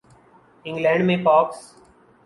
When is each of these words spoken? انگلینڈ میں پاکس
انگلینڈ 0.65 1.05
میں 1.05 1.17
پاکس 1.25 1.57